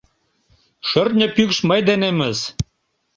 [0.87, 2.39] Шӧртньӧ пӱкш мый денемыс!